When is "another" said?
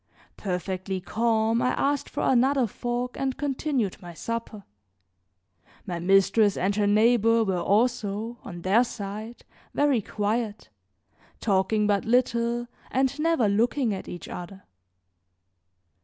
2.23-2.65